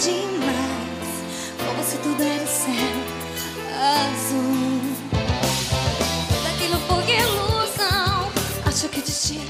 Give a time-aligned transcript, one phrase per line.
[0.00, 1.18] demais,
[2.02, 2.72] tudo era céu
[3.78, 4.80] azul.
[6.42, 8.32] Foi ilusão,
[8.66, 9.44] acho que destino.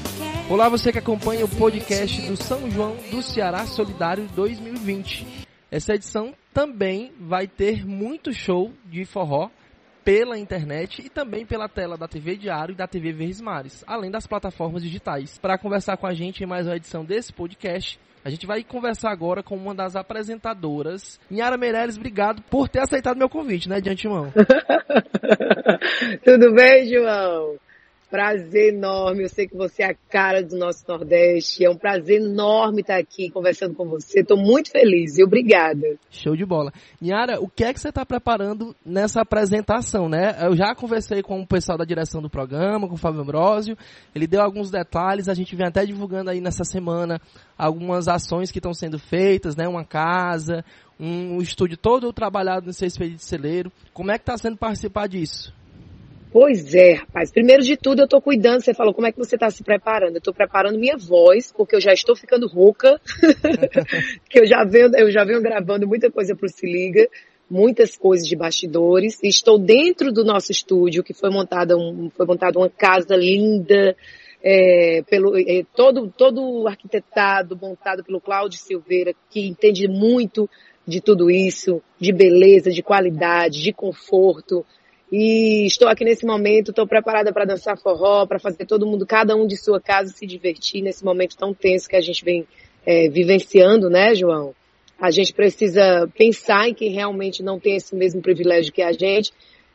[0.49, 5.25] Olá, você que acompanha o podcast do São João do Ceará Solidário 2020.
[5.71, 9.49] Essa edição também vai ter muito show de forró
[10.09, 14.09] pela internet e também pela tela da TV Diário e da TV Verdes Mares, além
[14.09, 15.37] das plataformas digitais.
[15.37, 19.11] Para conversar com a gente em mais uma edição desse podcast, a gente vai conversar
[19.11, 21.95] agora com uma das apresentadoras, Nhara Meirelles.
[21.95, 24.33] Obrigado por ter aceitado meu convite, né, de antemão.
[26.25, 27.59] Tudo bem, João?
[28.09, 29.23] Prazer enorme.
[29.23, 31.63] Eu sei que você é a cara do nosso Nordeste.
[31.63, 34.21] É um prazer enorme estar aqui conversando com você.
[34.21, 35.97] Estou muito feliz e obrigada.
[36.09, 36.71] Show de bola.
[36.99, 40.35] Nhara, o que é que você está preparando nessa apresentação, né?
[40.41, 43.77] Eu já conversei com o pessoal da direção do programa, com o Fábio Ambrosio.
[44.15, 45.29] Ele deu alguns detalhes.
[45.29, 47.21] A gente vem até divulgando aí nessa semana
[47.57, 49.67] algumas ações que estão sendo feitas, né?
[49.67, 50.65] Uma casa,
[50.99, 53.71] um, estúdio todo trabalhado espelho de celeiro.
[53.93, 55.53] Como é que está sendo participar disso?
[56.31, 57.31] Pois é, rapaz.
[57.31, 58.61] Primeiro de tudo, eu tô cuidando.
[58.61, 60.15] Você falou, como é que você tá se preparando?
[60.15, 63.01] Eu tô preparando minha voz, porque eu já estou ficando rouca.
[64.29, 67.07] que eu já venho, eu já venho gravando muita coisa pro Se Liga,
[67.49, 69.17] muitas coisas de bastidores.
[69.23, 73.95] Estou dentro do nosso estúdio, que foi montada, um, foi montada uma casa linda,
[74.43, 80.47] é, pelo, é, todo, todo arquitetado, montado pelo Cláudio Silveira, que entende muito
[80.85, 84.63] de tudo isso, de beleza, de qualidade, de conforto.
[85.11, 89.35] E estou aqui nesse momento, estou preparada para dançar forró, para fazer todo mundo, cada
[89.35, 92.47] um de sua casa, se divertir nesse momento tão tenso que a gente vem
[92.85, 94.53] é, vivenciando, né, João?
[95.01, 99.33] A gente precisa pensar em quem realmente não tem esse mesmo privilégio que a gente,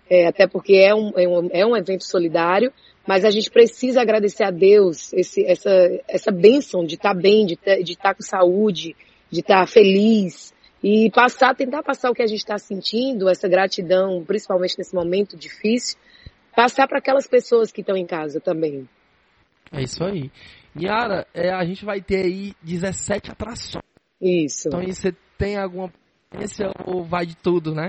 [0.09, 2.73] é, até porque é um, é, um, é um evento solidário,
[3.07, 5.71] mas a gente precisa agradecer a Deus esse, essa,
[6.07, 8.95] essa bênção de estar tá bem, de tá, estar tá com saúde,
[9.31, 10.54] de estar tá feliz,
[10.87, 15.35] e passar, tentar passar o que a gente está sentindo, essa gratidão, principalmente nesse momento
[15.35, 15.97] difícil,
[16.55, 18.87] passar para aquelas pessoas que estão em casa também.
[19.73, 20.31] É isso aí.
[20.79, 23.83] Yara, é, a gente vai ter aí 17 atrações.
[24.21, 24.69] Isso.
[24.69, 25.91] Então você tem alguma
[26.31, 27.87] experiência ou vai de tudo, né?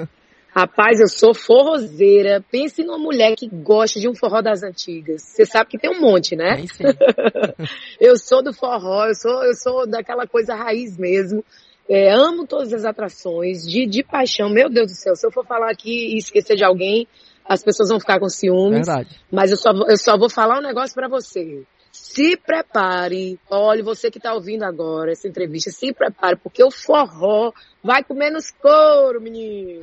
[0.54, 2.44] Rapaz, eu sou forrozeira.
[2.50, 5.22] Pense numa mulher que gosta de um forró das antigas.
[5.22, 6.56] Você sabe que tem um monte, né?
[6.56, 6.84] Tem sim.
[7.98, 11.42] eu sou do forró, eu sou, eu sou daquela coisa raiz mesmo.
[11.88, 14.48] É, amo todas as atrações, de, de paixão.
[14.48, 17.06] Meu Deus do céu, se eu for falar aqui e esquecer de alguém,
[17.44, 18.86] as pessoas vão ficar com ciúmes.
[18.86, 19.20] Verdade.
[19.30, 21.64] Mas eu só, eu só vou falar um negócio para você.
[21.92, 27.52] Se prepare, olha, você que está ouvindo agora essa entrevista, se prepare, porque o forró
[27.82, 29.80] vai com menos couro, menino.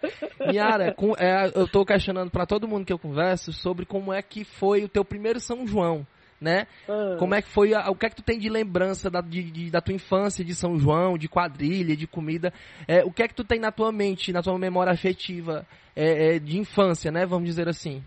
[0.52, 4.20] Yara, com, é, eu estou questionando para todo mundo que eu converso sobre como é
[4.20, 6.06] que foi o teu primeiro São João
[6.44, 6.66] né?
[6.86, 7.16] Ah.
[7.18, 9.42] Como é que foi, a, o que é que tu tem de lembrança da, de,
[9.42, 12.52] de, da tua infância de São João, de quadrilha, de comida?
[12.86, 15.66] É, o que é que tu tem na tua mente, na tua memória afetiva
[15.96, 17.24] é, é, de infância, né?
[17.24, 18.02] Vamos dizer assim.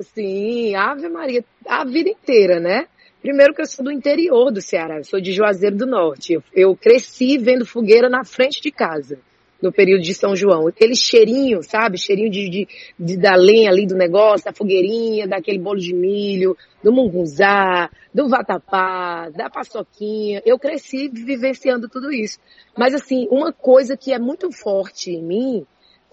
[0.00, 2.86] Sim, Ave Maria, a vida inteira, né?
[3.20, 6.32] Primeiro que eu sou do interior do Ceará, eu sou de Juazeiro do Norte.
[6.34, 9.18] Eu, eu cresci vendo fogueira na frente de casa
[9.66, 10.68] no período de São João.
[10.68, 11.98] Aquele cheirinho, sabe?
[11.98, 12.68] Cheirinho de, de,
[12.98, 18.28] de, da lenha ali do negócio, da fogueirinha, daquele bolo de milho, do mungunzá, do
[18.28, 20.40] vatapá, da paçoquinha.
[20.46, 22.38] Eu cresci vivenciando tudo isso.
[22.76, 25.66] Mas assim, uma coisa que é muito forte em mim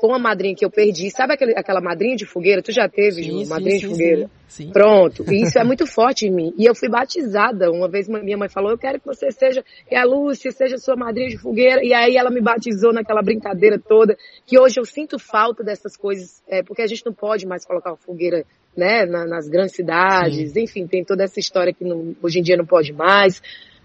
[0.03, 1.09] com a madrinha que eu perdi.
[1.09, 2.61] Sabe aquele, aquela madrinha de fogueira?
[2.61, 3.45] Tu já teve, Sim, Ju?
[3.45, 4.29] sim, Madrinha sim, de fogueira?
[4.49, 4.71] sim, sim.
[4.73, 5.23] Pronto.
[5.31, 6.53] E isso é muito forte em mim.
[6.57, 7.71] E eu fui batizada.
[7.71, 10.97] Uma vez minha mãe falou, eu quero que você seja, que a Lúcia seja sua
[10.97, 11.81] madrinha de fogueira.
[11.81, 14.17] E aí ela me batizou naquela brincadeira toda.
[14.45, 17.91] Que hoje eu sinto falta dessas coisas, é, porque a gente não pode mais colocar
[17.91, 18.43] uma fogueira
[18.75, 22.57] né, na- nas grandes cidades, enfim, tem toda essa história que não- hoje em dia
[22.57, 23.41] não pode mais.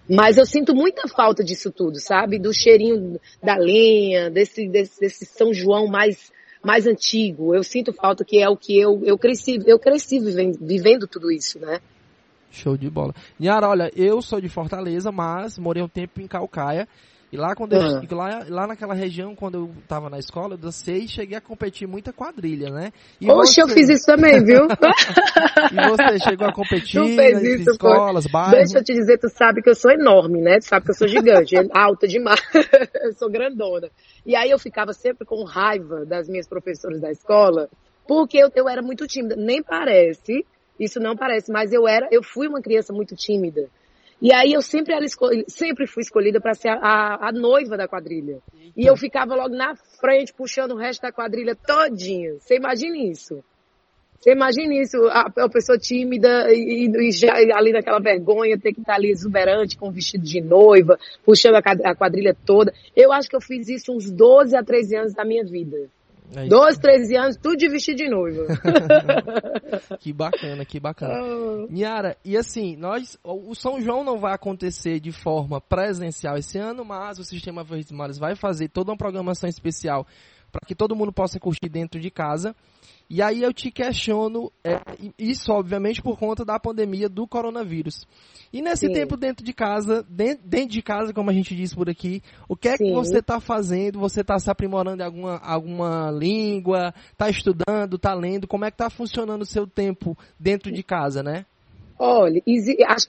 [0.08, 2.38] Mas eu sinto muita falta disso tudo, sabe?
[2.38, 6.32] Do cheirinho da lenha, desse, desse, desse São João mais,
[6.64, 7.54] mais antigo.
[7.54, 11.30] Eu sinto falta que é o que eu, eu cresci, eu cresci vivendo, vivendo tudo
[11.30, 11.80] isso, né?
[12.50, 13.14] Show de bola.
[13.38, 16.88] Niara, olha, eu sou de Fortaleza, mas morei um tempo em Calcaia.
[17.30, 18.00] E lá quando eu, Ah.
[18.10, 21.86] lá, lá naquela região, quando eu tava na escola, eu dancei e cheguei a competir
[21.86, 22.90] muita quadrilha, né?
[23.20, 23.74] E Oxe, eu você?
[23.74, 24.66] fiz isso também, viu?
[25.72, 28.52] E você chegou a competir Tu fez isso, escolas, bairros?
[28.52, 30.58] Deixa eu te dizer, tu sabe que eu sou enorme, né?
[30.58, 32.40] Tu sabe que eu sou gigante, alta demais.
[33.04, 33.90] eu sou grandona.
[34.24, 37.68] E aí eu ficava sempre com raiva das minhas professoras da escola,
[38.06, 39.36] porque eu, eu era muito tímida.
[39.36, 40.46] Nem parece,
[40.80, 43.68] isso não parece, mas eu era, eu fui uma criança muito tímida.
[44.20, 45.04] E aí eu sempre, era
[45.46, 48.38] sempre fui escolhida para ser a, a- a noiva da quadrilha.
[48.76, 52.34] E eu ficava logo na frente, puxando o resto da quadrilha todinha.
[52.40, 53.42] Você imagina isso?
[54.18, 58.80] Você imagina isso, a, a pessoa tímida e, e, já ali naquela vergonha, ter que
[58.80, 61.60] estar ali exuberante com o vestido de noiva, puxando a,
[61.90, 62.74] a quadrilha toda.
[62.96, 65.88] Eu acho que eu fiz isso uns 12 a 13 anos da minha vida.
[66.34, 68.46] É 12, 13 anos, tudo de vestido de noiva.
[69.98, 71.22] que bacana, que bacana.
[71.22, 71.66] Oh.
[71.70, 76.84] Niara, e assim, nós, o São João não vai acontecer de forma presencial esse ano,
[76.84, 80.06] mas o Sistema Verdes Mares vai fazer toda uma programação especial
[80.52, 82.54] para que todo mundo possa curtir dentro de casa.
[83.10, 84.80] E aí eu te questiono, é,
[85.18, 88.06] isso obviamente por conta da pandemia do coronavírus.
[88.52, 88.92] E nesse Sim.
[88.92, 92.54] tempo dentro de casa, dentro, dentro, de casa, como a gente diz por aqui, o
[92.54, 92.84] que é Sim.
[92.84, 93.98] que você está fazendo?
[93.98, 96.92] Você está se aprimorando em alguma, alguma língua?
[97.12, 97.96] Está estudando?
[97.96, 98.46] Está lendo?
[98.46, 101.46] Como é que está funcionando o seu tempo dentro de casa, né?
[101.98, 102.40] Olha,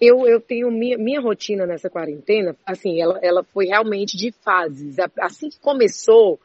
[0.02, 4.98] eu, eu tenho minha, minha rotina nessa quarentena, assim, ela, ela foi realmente de fases.
[5.20, 6.40] Assim que começou,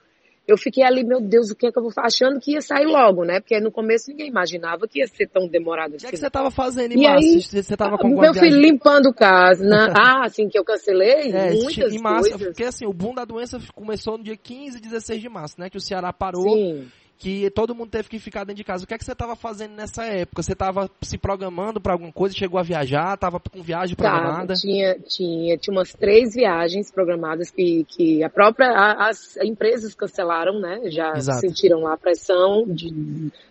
[0.46, 2.06] eu fiquei ali, meu Deus, o que é que eu vou fazer?
[2.06, 3.40] Achando que ia sair logo, né?
[3.40, 5.96] Porque no começo ninguém imaginava que ia ser tão demorado assim.
[5.96, 7.26] O que, é que você estava fazendo em março?
[7.26, 9.64] Aí, você estava com Meu filho limpando casa.
[9.64, 9.92] Né?
[9.96, 11.32] ah, assim que eu cancelei?
[11.32, 12.48] É, muitas em março, coisas.
[12.48, 15.70] Porque assim, o boom da doença começou no dia 15 e 16 de março, né?
[15.70, 16.42] Que o Ceará parou.
[16.42, 16.86] Sim
[17.24, 18.84] que todo mundo teve que ficar dentro de casa.
[18.84, 20.42] O que é que você estava fazendo nessa época?
[20.42, 22.36] Você estava se programando para alguma coisa?
[22.36, 23.14] Chegou a viajar?
[23.14, 24.48] Estava com viagem programada?
[24.48, 28.68] Tá, tinha, tinha, tinha umas três viagens programadas que, que a própria,
[28.98, 30.90] as empresas cancelaram, né?
[30.90, 31.40] Já Exato.
[31.40, 32.92] sentiram lá a pressão de,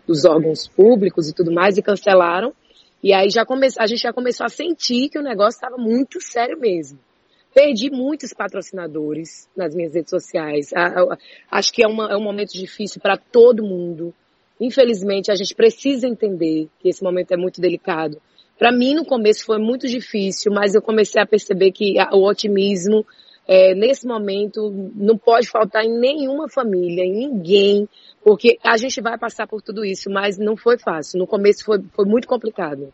[0.06, 2.52] dos órgãos públicos e tudo mais e cancelaram.
[3.02, 6.20] E aí já come, a gente já começou a sentir que o negócio estava muito
[6.20, 6.96] sério mesmo.
[7.54, 10.70] Perdi muitos patrocinadores nas minhas redes sociais.
[11.48, 14.12] Acho que é, uma, é um momento difícil para todo mundo.
[14.60, 18.20] Infelizmente, a gente precisa entender que esse momento é muito delicado.
[18.58, 23.06] Para mim, no começo foi muito difícil, mas eu comecei a perceber que o otimismo,
[23.46, 27.88] é, nesse momento, não pode faltar em nenhuma família, em ninguém,
[28.22, 31.20] porque a gente vai passar por tudo isso, mas não foi fácil.
[31.20, 32.92] No começo foi, foi muito complicado.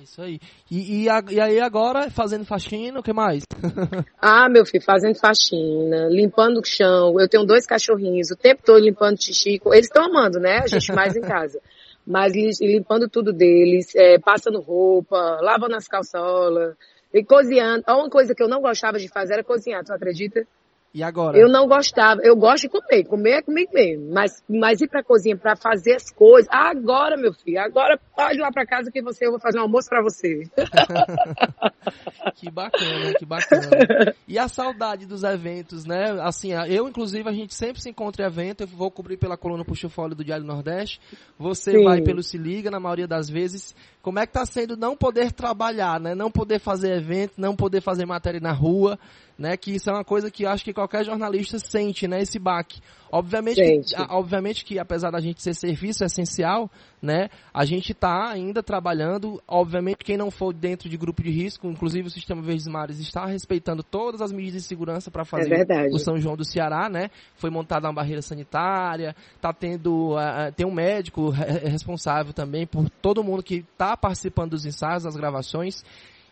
[0.00, 0.40] É isso aí.
[0.70, 3.42] E, e, e, aí agora, fazendo faxina, o que mais?
[4.18, 7.20] ah, meu filho, fazendo faxina, limpando o chão.
[7.20, 9.60] Eu tenho dois cachorrinhos, o tempo todo limpando xixi.
[9.66, 10.60] Eles estão amando, né?
[10.60, 11.60] A gente mais em casa.
[12.06, 12.32] Mas
[12.62, 16.74] limpando tudo deles, é, passando roupa, lavando as calçolas,
[17.12, 17.84] e cozinhando.
[17.86, 20.46] A única coisa que eu não gostava de fazer era cozinhar, tu acredita?
[20.92, 21.38] E agora?
[21.38, 22.20] Eu não gostava.
[22.22, 23.04] Eu gosto de comer.
[23.04, 24.12] Comer é comigo mesmo.
[24.12, 26.48] Mas, mas ir pra cozinha pra fazer as coisas.
[26.50, 27.60] Agora, meu filho.
[27.60, 30.42] Agora pode ir lá pra casa que você, eu vou fazer um almoço pra você.
[32.34, 34.14] que bacana, que bacana.
[34.26, 36.18] E a saudade dos eventos, né?
[36.22, 38.62] Assim, eu, inclusive, a gente sempre se encontra em evento.
[38.62, 41.00] Eu vou cobrir pela coluna Puxa Folha do Diário Nordeste.
[41.38, 41.84] Você Sim.
[41.84, 43.76] vai pelo Se Liga, na maioria das vezes.
[44.02, 46.16] Como é que tá sendo não poder trabalhar, né?
[46.16, 48.98] Não poder fazer evento, não poder fazer matéria na rua
[49.40, 49.56] né?
[49.56, 52.20] Que isso é uma coisa que acho que qualquer jornalista sente, né?
[52.20, 52.78] Esse baque.
[53.10, 56.70] Obviamente, que, obviamente que apesar da gente ser serviço essencial,
[57.00, 57.30] né?
[57.52, 59.42] A gente está ainda trabalhando.
[59.48, 63.24] Obviamente, quem não for dentro de grupo de risco, inclusive o Sistema Verdes Mares está
[63.24, 67.10] respeitando todas as medidas de segurança para fazer é o São João do Ceará, né?
[67.36, 73.24] Foi montada uma barreira sanitária, tá tendo, uh, tem um médico responsável também por todo
[73.24, 75.82] mundo que está participando dos ensaios, das gravações.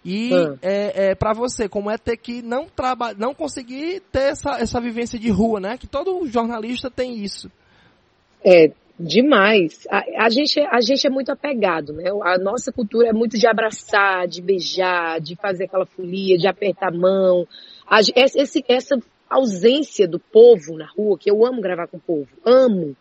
[0.05, 0.57] E ah.
[0.63, 4.81] é, é para você, como é ter que não trabalhar, não conseguir ter essa, essa
[4.81, 5.77] vivência de rua, né?
[5.77, 7.51] Que todo jornalista tem isso.
[8.45, 9.87] É, demais.
[9.91, 12.11] A, a, gente, a gente é muito apegado, né?
[12.23, 16.89] A nossa cultura é muito de abraçar, de beijar, de fazer aquela folia, de apertar
[16.89, 17.47] a mão.
[17.87, 18.99] A, esse, essa
[19.29, 22.97] ausência do povo na rua, que eu amo gravar com o povo, amo.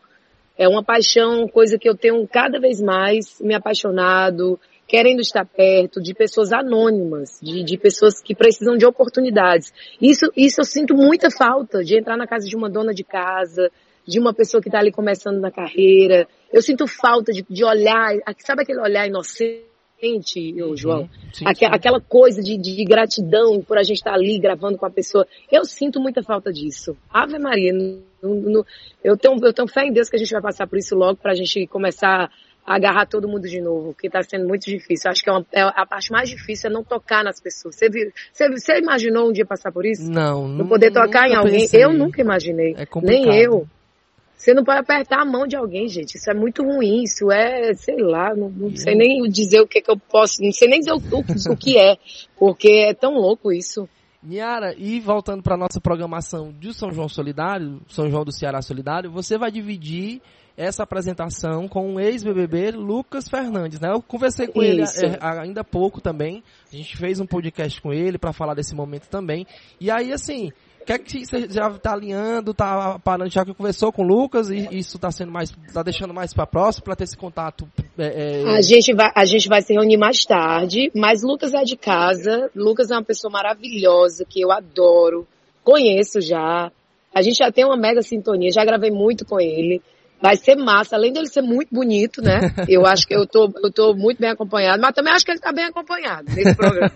[0.58, 6.02] É uma paixão, coisa que eu tenho cada vez mais me apaixonado querendo estar perto,
[6.02, 9.74] de pessoas anônimas, de, de pessoas que precisam de oportunidades.
[10.02, 13.70] Isso, isso eu sinto muita falta de entrar na casa de uma dona de casa,
[14.08, 16.26] de uma pessoa que está ali começando na carreira.
[16.52, 19.66] Eu sinto falta de, de olhar, sabe aquele olhar inocente,
[20.62, 20.78] uhum.
[20.78, 21.10] João?
[21.34, 21.66] Sim, sim.
[21.66, 25.28] Aquela coisa de, de, gratidão por a gente estar tá ali gravando com a pessoa.
[25.52, 26.96] Eu sinto muita falta disso.
[27.10, 28.66] Ave Maria, no, no,
[29.04, 31.18] eu, tenho, eu tenho fé em Deus que a gente vai passar por isso logo
[31.18, 32.32] para a gente começar
[32.68, 35.10] agarrar todo mundo de novo, que está sendo muito difícil.
[35.10, 37.76] Acho que é, uma, é, a parte mais difícil é não tocar nas pessoas.
[37.76, 40.12] Você, viu, você, você imaginou um dia passar por isso?
[40.12, 40.46] Não.
[40.50, 41.62] Não poder tocar em alguém?
[41.62, 41.86] Pensei.
[41.86, 42.76] Eu nunca imaginei.
[42.78, 43.66] É Nem eu.
[44.36, 46.16] Você não pode apertar a mão de alguém, gente.
[46.16, 47.04] Isso é muito ruim.
[47.04, 50.52] Isso é, sei lá, não, não sei nem dizer o que, que eu posso, não
[50.52, 51.98] sei nem dizer o, o, o que é,
[52.38, 53.88] porque é tão louco isso.
[54.22, 59.10] Niara, e voltando para nossa programação de São João Solidário, São João do Ceará Solidário,
[59.10, 60.22] você vai dividir
[60.58, 63.92] essa apresentação com o ex-BBB Lucas Fernandes, né?
[63.92, 65.06] Eu conversei com Isso.
[65.06, 66.44] ele é, ainda há pouco também.
[66.74, 69.46] A gente fez um podcast com ele para falar desse momento também.
[69.80, 70.52] E aí, assim,
[70.88, 74.50] que é que você já tá alinhando, tá parando, já que conversou com o Lucas
[74.50, 77.70] e isso tá sendo mais, tá deixando mais para próximo para ter esse contato?
[77.98, 78.56] É, é...
[78.56, 82.50] A gente vai, a gente vai se reunir mais tarde, mas Lucas é de casa,
[82.56, 85.28] Lucas é uma pessoa maravilhosa que eu adoro,
[85.62, 86.72] conheço já,
[87.14, 89.82] a gente já tem uma mega sintonia, já gravei muito com ele.
[90.20, 92.40] Vai ser massa, além dele ser muito bonito, né?
[92.68, 95.40] Eu acho que eu tô, eu tô muito bem acompanhado, mas também acho que ele
[95.40, 96.92] tá bem acompanhado nesse programa.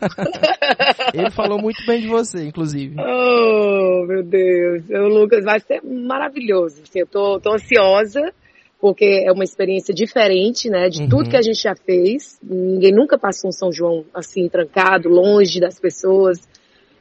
[1.13, 2.95] ele falou muito bem de você, inclusive.
[2.99, 4.83] Oh, meu Deus.
[4.89, 6.81] O Lucas vai ser maravilhoso.
[6.81, 8.33] Assim, eu tô, tô ansiosa,
[8.79, 10.89] porque é uma experiência diferente, né?
[10.89, 11.09] De uhum.
[11.09, 12.39] tudo que a gente já fez.
[12.41, 16.39] Ninguém nunca passou um São João assim, trancado, longe das pessoas.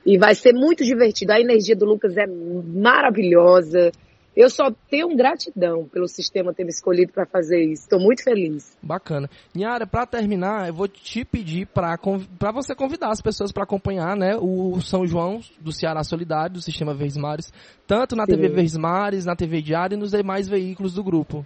[0.05, 1.33] E vai ser muito divertido.
[1.33, 3.91] A energia do Lucas é maravilhosa.
[4.37, 7.83] Eu só tenho gratidão pelo sistema ter me escolhido para fazer isso.
[7.83, 8.77] Estou muito feliz.
[8.83, 9.29] Bacana.
[9.55, 11.99] Niara, para terminar, eu vou te pedir para
[12.53, 16.95] você convidar as pessoas para acompanhar né, o São João do Ceará Solidário, do Sistema
[16.95, 17.53] Verdes Mares,
[17.87, 18.33] tanto na Sim.
[18.33, 21.45] TV Verdes Mares, na TV Diário e nos demais veículos do grupo.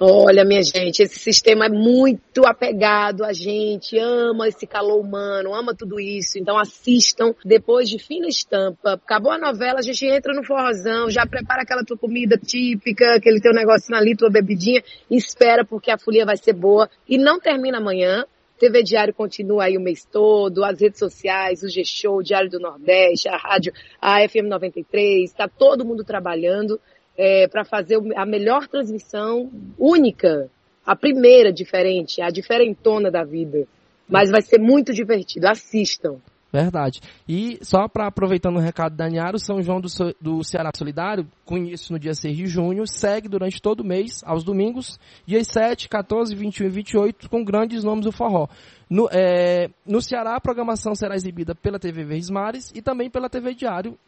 [0.00, 5.74] Olha, minha gente, esse sistema é muito apegado a gente, ama esse calor humano, ama
[5.74, 6.38] tudo isso.
[6.38, 8.92] Então assistam depois de fina estampa.
[8.92, 13.40] Acabou a novela, a gente entra no forrozão, já prepara aquela tua comida típica, aquele
[13.40, 17.78] teu negocinho ali, tua bebidinha, espera porque a folia vai ser boa e não termina
[17.78, 18.24] amanhã.
[18.56, 23.28] TV Diário continua aí o mês todo, as redes sociais, o G-Show, Diário do Nordeste,
[23.28, 26.80] a rádio, a FM 93, está todo mundo trabalhando
[27.18, 30.48] é, para fazer a melhor transmissão única,
[30.86, 33.66] a primeira diferente, a diferentona da vida.
[34.08, 35.48] Mas vai ser muito divertido.
[35.48, 36.18] Assistam.
[36.50, 37.00] Verdade.
[37.28, 41.28] E só para aproveitando o recado da Niara, o São João do, do Ceará Solidário,
[41.44, 45.46] com início no dia 6 de junho, segue durante todo o mês, aos domingos, dias
[45.48, 48.48] 7, 14, 21 e 28, com grandes nomes do forró.
[48.88, 53.28] No, é, no Ceará, a programação será exibida pela TV Verdes Mares e também pela
[53.28, 53.98] TV Diário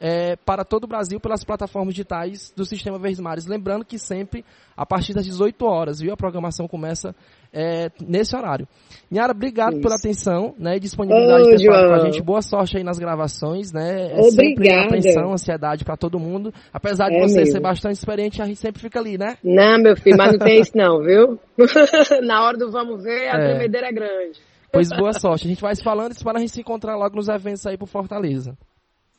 [0.00, 3.46] é, para todo o Brasil pelas plataformas digitais do Sistema Verdes Mares.
[3.46, 4.42] Lembrando que sempre
[4.74, 6.14] a partir das 18 horas, viu?
[6.14, 7.14] A programação começa
[7.52, 8.66] é, nesse horário.
[9.10, 9.82] Niara, obrigado Isso.
[9.82, 12.22] pela atenção né, e disponibilidade Ô, de ter com a gente.
[12.22, 14.12] Boa sorte aí nas gravações, né?
[14.12, 14.30] É Obrigada.
[14.30, 16.52] sempre atenção, ansiedade para todo mundo.
[16.72, 17.52] Apesar de é você mesmo.
[17.52, 19.36] ser bastante experiente, a gente sempre fica ali, né?
[19.44, 21.38] Não, meu filho, mas não tem isso não, viu?
[22.24, 23.48] Na hora do vamos ver, a é.
[23.50, 24.40] tremedeira é grande.
[24.72, 25.46] Pois boa sorte.
[25.46, 27.76] A gente vai se falando e espera a gente se encontrar logo nos eventos aí
[27.76, 28.56] por Fortaleza.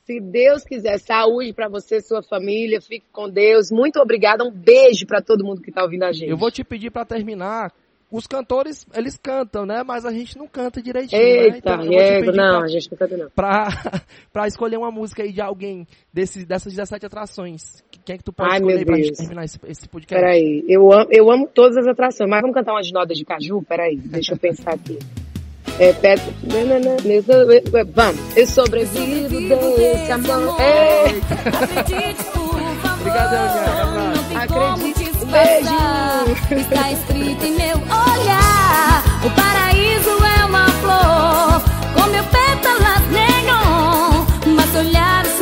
[0.06, 2.82] Se Deus quiser, saúde para você sua família.
[2.82, 3.72] Fique com Deus.
[3.72, 4.44] Muito obrigada.
[4.44, 6.30] Um beijo para todo mundo que está ouvindo a gente.
[6.30, 7.72] Eu vou te pedir para terminar.
[8.12, 9.84] Os cantores, eles cantam, né?
[9.86, 11.28] Mas a gente não canta direitinho, né?
[11.28, 12.20] Eita, né?
[12.20, 13.30] Então, não, pra, a gente não canta não.
[13.30, 13.70] Pra,
[14.34, 17.82] pra escolher uma música aí de alguém desse, dessas 17 atrações.
[18.04, 20.22] Quem é que tu pode Ai, escolher pra gente terminar esse, esse podcast?
[20.22, 23.24] Peraí, eu amo, eu amo todas as atrações, mas vamos cantar uma de noda de
[23.24, 23.62] caju?
[23.62, 25.00] Peraí, deixa eu pensar aqui.
[25.80, 25.94] É
[26.44, 26.96] nanana,
[27.94, 28.38] vamos.
[28.38, 29.40] Eu sobrevivo
[29.78, 30.56] desse amor.
[30.60, 31.06] É.
[33.00, 33.40] Obrigada, é
[33.96, 36.62] Não Acredite, um beijo.
[36.62, 39.04] Está escrito em meu olhar.
[39.26, 41.62] O paraíso é uma flor,
[41.96, 44.26] com mil pétalas negam,
[44.56, 45.41] mas olhar olhares